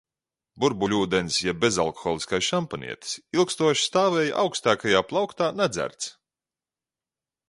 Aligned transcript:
Burbuļūdens 0.63 1.35
jeb 1.47 1.59
bezalkoholiskais 1.65 2.47
šampanietis 2.47 3.13
ilgstoši 3.39 3.85
stāvēja 3.89 4.39
augstākajā 4.45 5.03
plauktā 5.13 5.51
nedzerts. 5.61 6.11